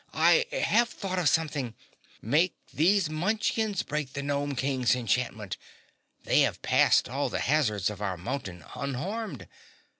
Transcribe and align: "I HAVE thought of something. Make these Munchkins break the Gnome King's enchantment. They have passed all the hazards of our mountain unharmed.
"I 0.15 0.47
HAVE 0.51 0.89
thought 0.89 1.19
of 1.19 1.29
something. 1.29 1.75
Make 2.23 2.55
these 2.73 3.07
Munchkins 3.07 3.83
break 3.83 4.13
the 4.13 4.23
Gnome 4.23 4.55
King's 4.55 4.95
enchantment. 4.95 5.57
They 6.23 6.39
have 6.39 6.63
passed 6.63 7.07
all 7.07 7.29
the 7.29 7.37
hazards 7.37 7.91
of 7.91 8.01
our 8.01 8.17
mountain 8.17 8.65
unharmed. 8.73 9.47